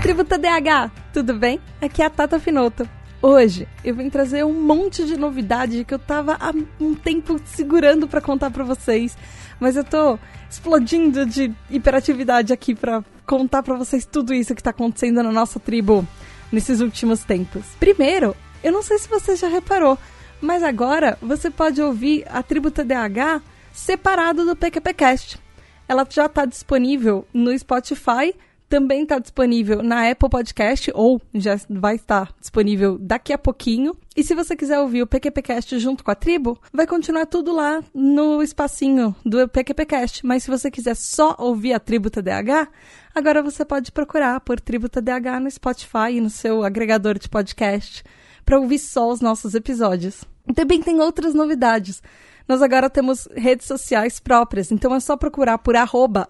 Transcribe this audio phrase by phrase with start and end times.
[0.00, 1.60] tribo TDAH, tudo bem?
[1.80, 2.88] Aqui é a Tata Finoto.
[3.20, 8.08] Hoje eu vim trazer um monte de novidade que eu tava há um tempo segurando
[8.08, 9.16] para contar para vocês,
[9.60, 14.70] mas eu tô explodindo de hiperatividade aqui para contar para vocês tudo isso que tá
[14.70, 16.06] acontecendo na nossa tribo
[16.50, 17.66] nesses últimos tempos.
[17.78, 19.98] Primeiro, eu não sei se você já reparou,
[20.40, 25.38] mas agora você pode ouvir a tribo TDAH separado do PQPcast.
[25.86, 28.34] Ela já está disponível no Spotify
[28.70, 33.96] também está disponível na Apple Podcast, ou já vai estar disponível daqui a pouquinho.
[34.16, 37.82] E se você quiser ouvir o PQPcast junto com a tribo, vai continuar tudo lá
[37.92, 40.24] no espacinho do PQPcast.
[40.24, 42.68] Mas se você quiser só ouvir a tribo TDAH,
[43.12, 48.04] agora você pode procurar por tribo TDAH no Spotify e no seu agregador de podcast
[48.46, 50.22] para ouvir só os nossos episódios.
[50.54, 52.00] Também tem outras novidades.
[52.46, 56.28] Nós agora temos redes sociais próprias, então é só procurar por arroba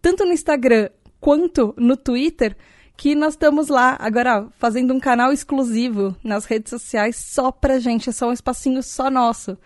[0.00, 0.88] tanto no Instagram
[1.20, 2.56] quanto no Twitter,
[2.96, 8.10] que nós estamos lá agora fazendo um canal exclusivo nas redes sociais só pra gente,
[8.10, 9.56] é só um espacinho só nosso.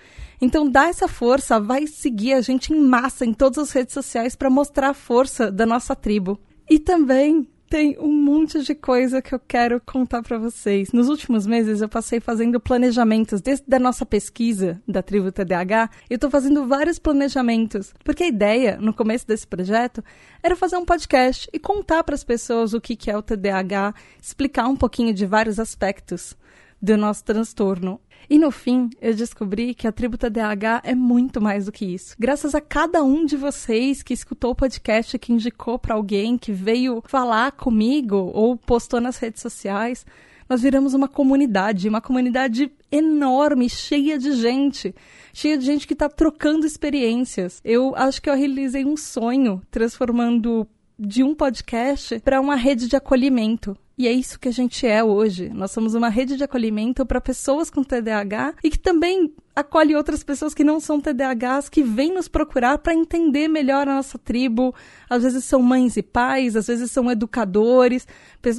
[0.40, 4.36] Então dá essa força, vai seguir a gente em massa em todas as redes sociais
[4.36, 6.38] para mostrar a força da nossa tribo.
[6.68, 10.92] E também tem um monte de coisa que eu quero contar para vocês.
[10.92, 15.90] Nos últimos meses eu passei fazendo planejamentos desde a nossa pesquisa da tribo TDAH.
[16.08, 20.04] Eu tô fazendo vários planejamentos, porque a ideia no começo desse projeto
[20.42, 23.94] era fazer um podcast e contar para as pessoas o que que é o TDAH,
[24.20, 26.36] explicar um pouquinho de vários aspectos
[26.80, 28.00] do nosso transtorno.
[28.28, 32.14] E no fim, eu descobri que a tribo TDAH é muito mais do que isso.
[32.18, 36.52] Graças a cada um de vocês que escutou o podcast, que indicou para alguém, que
[36.52, 40.06] veio falar comigo ou postou nas redes sociais,
[40.48, 44.94] nós viramos uma comunidade, uma comunidade enorme, cheia de gente,
[45.32, 47.60] cheia de gente que está trocando experiências.
[47.64, 50.66] Eu acho que eu realizei um sonho transformando
[50.98, 53.76] de um podcast para uma rede de acolhimento.
[53.96, 55.50] E é isso que a gente é hoje.
[55.50, 60.24] Nós somos uma rede de acolhimento para pessoas com TDAH e que também acolhe outras
[60.24, 64.74] pessoas que não são TDAHs, que vêm nos procurar para entender melhor a nossa tribo.
[65.08, 68.06] Às vezes são mães e pais, às vezes são educadores,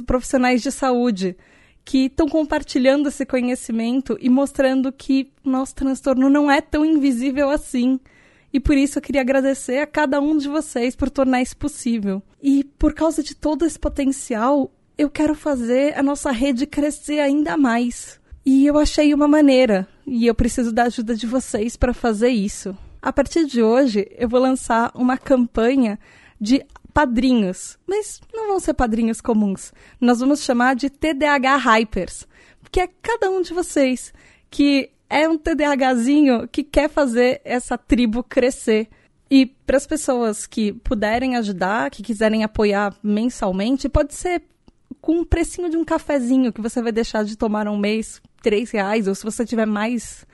[0.06, 1.36] profissionais de saúde,
[1.84, 8.00] que estão compartilhando esse conhecimento e mostrando que nosso transtorno não é tão invisível assim.
[8.52, 12.22] E por isso eu queria agradecer a cada um de vocês por tornar isso possível.
[12.42, 17.56] E por causa de todo esse potencial, eu quero fazer a nossa rede crescer ainda
[17.56, 18.20] mais.
[18.44, 22.76] E eu achei uma maneira, e eu preciso da ajuda de vocês para fazer isso.
[23.02, 25.98] A partir de hoje, eu vou lançar uma campanha
[26.40, 29.72] de padrinhos, mas não vão ser padrinhos comuns.
[30.00, 32.26] Nós vamos chamar de TDAH Hypers,
[32.70, 34.12] que é cada um de vocês
[34.50, 38.88] que é um TDAHzinho que quer fazer essa tribo crescer.
[39.30, 44.42] E para as pessoas que puderem ajudar, que quiserem apoiar mensalmente, pode ser
[45.06, 48.72] com um precinho de um cafezinho que você vai deixar de tomar um mês, três
[48.72, 50.26] reais, ou se você tiver mais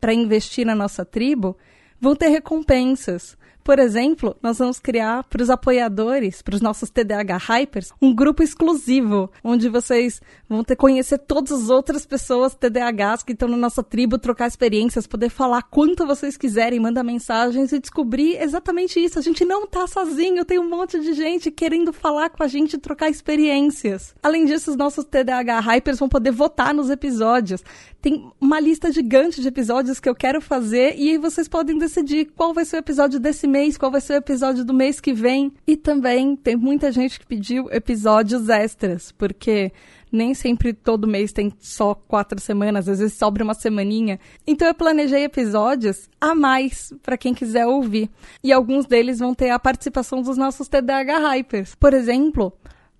[0.00, 1.56] para investir na nossa tribo,
[2.00, 3.36] vão ter recompensas.
[3.62, 8.42] Por exemplo, nós vamos criar para os apoiadores, para os nossos TDAH Hypers, um grupo
[8.42, 13.82] exclusivo, onde vocês vão ter conhecer todas as outras pessoas TDAHs que estão na nossa
[13.82, 19.18] tribo, trocar experiências, poder falar quanto vocês quiserem, mandar mensagens e descobrir exatamente isso.
[19.18, 22.74] A gente não está sozinho, tem um monte de gente querendo falar com a gente
[22.74, 24.14] e trocar experiências.
[24.22, 27.62] Além disso, os nossos TDAH Hypers vão poder votar nos episódios.
[28.00, 32.30] Tem uma lista gigante de episódios que eu quero fazer e aí vocês podem decidir
[32.34, 35.12] qual vai ser o episódio desse mês, qual vai ser o episódio do mês que
[35.12, 35.52] vem.
[35.66, 39.72] E também tem muita gente que pediu episódios extras, porque
[40.12, 44.18] nem sempre todo mês tem só quatro semanas, às vezes sobra uma semaninha.
[44.46, 48.10] Então eu planejei episódios a mais para quem quiser ouvir.
[48.42, 51.74] E alguns deles vão ter a participação dos nossos TDAH Hypers.
[51.74, 52.52] Por exemplo,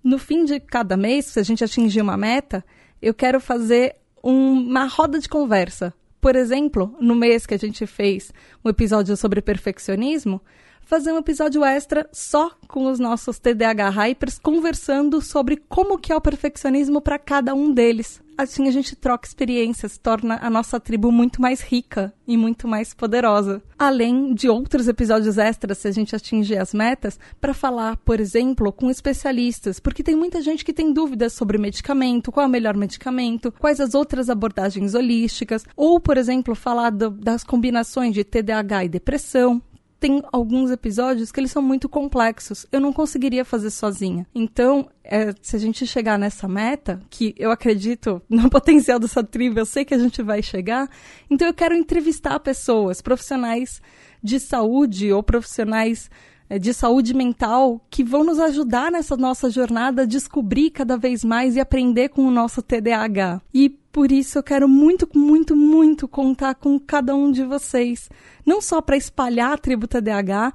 [0.03, 2.63] no fim de cada mês, se a gente atingir uma meta,
[3.01, 8.31] eu quero fazer uma roda de conversa por exemplo, no mês que a gente fez
[8.63, 10.39] um episódio sobre perfeccionismo,
[10.81, 16.15] fazer um episódio extra só com os nossos TDAH Hypers conversando sobre como que é
[16.15, 18.21] o perfeccionismo para cada um deles.
[18.41, 22.91] Assim a gente troca experiências, torna a nossa tribo muito mais rica e muito mais
[22.91, 23.61] poderosa.
[23.77, 28.73] Além de outros episódios extras, se a gente atingir as metas, para falar, por exemplo,
[28.73, 32.75] com especialistas, porque tem muita gente que tem dúvidas sobre medicamento, qual é o melhor
[32.75, 38.85] medicamento, quais as outras abordagens holísticas, ou, por exemplo, falar do, das combinações de TDAH
[38.85, 39.61] e depressão,
[40.01, 42.65] tem alguns episódios que eles são muito complexos.
[42.71, 44.25] Eu não conseguiria fazer sozinha.
[44.33, 49.59] Então, é, se a gente chegar nessa meta, que eu acredito no potencial dessa tribo,
[49.59, 50.89] eu sei que a gente vai chegar,
[51.29, 53.79] então eu quero entrevistar pessoas, profissionais
[54.23, 56.09] de saúde ou profissionais
[56.49, 61.23] é, de saúde mental que vão nos ajudar nessa nossa jornada a descobrir cada vez
[61.23, 63.39] mais e aprender com o nosso TDAH.
[63.53, 68.09] E por isso eu quero muito, muito, muito contar com cada um de vocês,
[68.45, 70.53] não só para espalhar a tribo TDAH,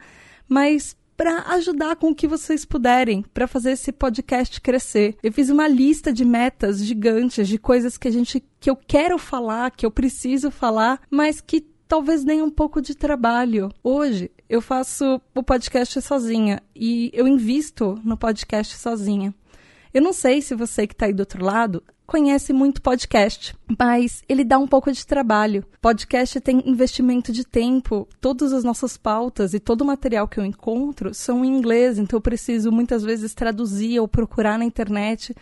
[0.48, 5.16] mas para ajudar com o que vocês puderem para fazer esse podcast crescer.
[5.22, 9.18] Eu fiz uma lista de metas gigantes, de coisas que a gente que eu quero
[9.18, 13.70] falar, que eu preciso falar, mas que talvez nem um pouco de trabalho.
[13.82, 19.34] Hoje eu faço o podcast sozinha e eu invisto no podcast sozinha.
[19.94, 24.22] Eu não sei se você que está aí do outro lado conhece muito podcast, mas
[24.28, 25.64] ele dá um pouco de trabalho.
[25.80, 30.44] Podcast tem investimento de tempo, todas as nossas pautas e todo o material que eu
[30.44, 35.34] encontro são em inglês, então eu preciso muitas vezes traduzir ou procurar na internet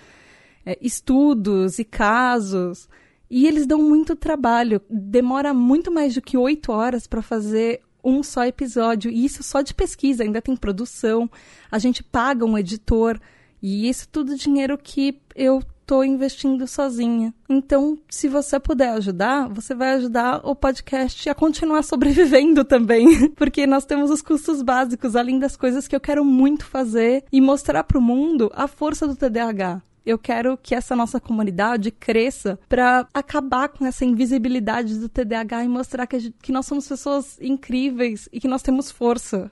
[0.65, 2.89] é, estudos e casos.
[3.31, 8.23] E eles dão muito trabalho, demora muito mais do que oito horas para fazer um
[8.23, 11.29] só episódio, e isso só de pesquisa, ainda tem produção,
[11.71, 13.19] a gente paga um editor,
[13.63, 17.33] e isso tudo dinheiro que eu tô investindo sozinha.
[17.49, 23.67] Então, se você puder ajudar, você vai ajudar o podcast a continuar sobrevivendo também, porque
[23.67, 27.85] nós temos os custos básicos, além das coisas que eu quero muito fazer e mostrar
[27.85, 29.83] para o mundo a força do TDAH.
[30.05, 35.69] Eu quero que essa nossa comunidade cresça para acabar com essa invisibilidade do TDAH e
[35.69, 39.51] mostrar que, gente, que nós somos pessoas incríveis e que nós temos força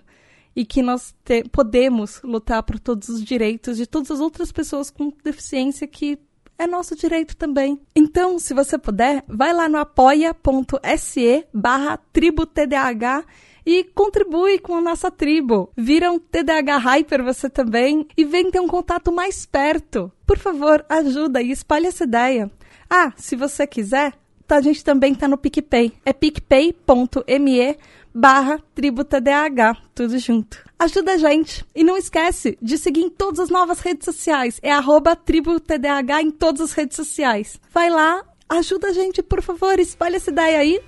[0.54, 4.90] e que nós te, podemos lutar por todos os direitos de todas as outras pessoas
[4.90, 6.18] com deficiência que
[6.58, 7.80] é nosso direito também.
[7.94, 13.24] Então, se você puder, vai lá no apoia.se barra tribo TDAH
[13.64, 15.70] e contribui com a nossa tribo.
[15.76, 20.12] Vira um TDAH Hyper você também e vem ter um contato mais perto.
[20.26, 22.50] Por favor, ajuda e espalhe essa ideia.
[22.88, 24.12] Ah, se você quiser,
[24.46, 25.92] tá, a gente também tá no PicPay.
[26.04, 27.76] É picpay.me
[28.14, 30.58] barra TribuTDAH, tudo junto.
[30.78, 31.64] Ajuda a gente.
[31.74, 34.58] E não esquece de seguir em todas as novas redes sociais.
[34.62, 37.60] É arroba TribuTDAH em todas as redes sociais.
[37.72, 40.80] Vai lá, ajuda a gente, por favor, espalhe essa ideia aí.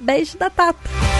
[0.00, 1.13] Beijo da Tata.